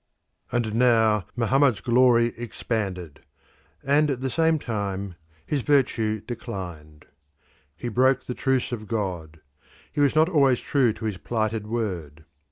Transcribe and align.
And 0.51 0.73
now 0.73 1.27
Mohammed's 1.35 1.79
glory 1.79 2.33
expanded, 2.35 3.19
and 3.83 4.09
at 4.09 4.21
the 4.21 4.31
same 4.31 4.57
time 4.57 5.13
his 5.45 5.61
virtue 5.61 6.21
declined. 6.21 7.05
He 7.75 7.87
broke 7.87 8.25
the 8.25 8.33
Truce 8.33 8.71
of 8.71 8.87
God: 8.87 9.41
he 9.91 10.01
was 10.01 10.15
not 10.15 10.27
always 10.27 10.59
true 10.59 10.91
to 10.91 11.05
his 11.05 11.17
plighted 11.17 11.67
word. 11.67 12.25